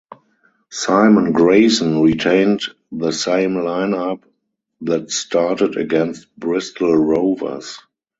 Simon 0.71 1.31
Grayson 1.31 2.01
retained 2.01 2.61
the 2.91 3.11
same 3.11 3.53
lineup 3.53 4.23
that 4.81 5.11
started 5.11 5.77
against 5.77 6.25
Bristol 6.39 6.95
Rovers. 6.97 7.77